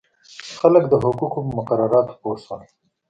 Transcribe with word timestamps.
خلک 0.59 0.83
د 0.89 0.93
حقوقو 1.03 1.39
په 1.47 1.51
مقرراتو 1.57 2.13
پوه 2.21 2.35
شول. 2.45 2.61